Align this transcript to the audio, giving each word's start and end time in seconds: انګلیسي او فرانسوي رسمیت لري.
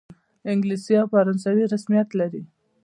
انګلیسي 0.51 0.93
او 1.01 1.07
فرانسوي 1.13 1.63
رسمیت 1.73 2.09
لري. 2.19 2.41